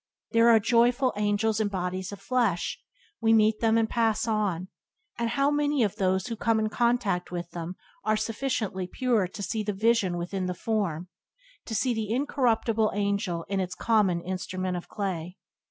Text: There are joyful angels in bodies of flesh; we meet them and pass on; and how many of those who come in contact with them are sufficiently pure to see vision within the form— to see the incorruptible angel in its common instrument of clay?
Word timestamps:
There 0.31 0.49
are 0.49 0.59
joyful 0.59 1.13
angels 1.15 1.59
in 1.59 1.67
bodies 1.67 2.11
of 2.11 2.19
flesh; 2.19 2.79
we 3.21 3.33
meet 3.33 3.59
them 3.59 3.77
and 3.77 3.87
pass 3.87 4.27
on; 4.27 4.69
and 5.19 5.29
how 5.29 5.51
many 5.51 5.83
of 5.83 5.97
those 5.97 6.25
who 6.25 6.35
come 6.35 6.57
in 6.59 6.69
contact 6.69 7.29
with 7.29 7.51
them 7.51 7.75
are 8.03 8.17
sufficiently 8.17 8.87
pure 8.87 9.27
to 9.27 9.43
see 9.43 9.61
vision 9.61 10.17
within 10.17 10.47
the 10.47 10.55
form— 10.55 11.09
to 11.67 11.75
see 11.75 11.93
the 11.93 12.09
incorruptible 12.11 12.91
angel 12.95 13.45
in 13.47 13.59
its 13.59 13.75
common 13.75 14.21
instrument 14.21 14.75
of 14.75 14.87
clay? 14.89 15.37